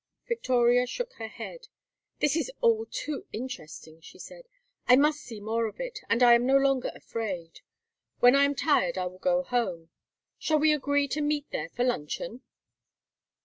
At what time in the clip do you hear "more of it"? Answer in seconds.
5.39-5.99